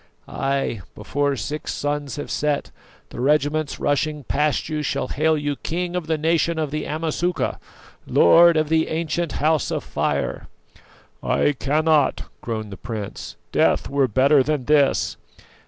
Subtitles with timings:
[0.27, 2.71] Ay, before six suns have set,
[3.11, 7.59] the regiments rushing past you shall hail you King of the Nation of the Amasuka,
[8.07, 10.47] Lord of the ancient House of Fire!"
[11.21, 15.17] "I cannot," groaned the prince; "death were better than this!"